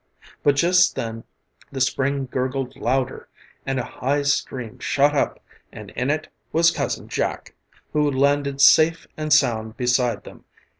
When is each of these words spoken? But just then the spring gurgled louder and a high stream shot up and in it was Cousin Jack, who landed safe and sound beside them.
But 0.41 0.55
just 0.55 0.95
then 0.95 1.25
the 1.71 1.79
spring 1.79 2.25
gurgled 2.25 2.75
louder 2.75 3.27
and 3.67 3.79
a 3.79 3.83
high 3.83 4.23
stream 4.23 4.79
shot 4.79 5.15
up 5.15 5.39
and 5.71 5.91
in 5.91 6.09
it 6.09 6.27
was 6.51 6.71
Cousin 6.71 7.07
Jack, 7.07 7.53
who 7.93 8.09
landed 8.09 8.61
safe 8.61 9.05
and 9.15 9.31
sound 9.31 9.77
beside 9.77 10.23
them. 10.23 10.45